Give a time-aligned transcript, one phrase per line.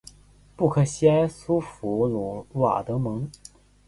[0.55, 3.29] 布克西埃苏弗鲁瓦德蒙。